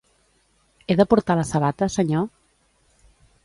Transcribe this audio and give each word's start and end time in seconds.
He 0.87 0.95
de 1.03 1.07
portar 1.11 1.37
la 1.41 1.45
sabata, 1.51 1.91
senyor? 1.99 2.27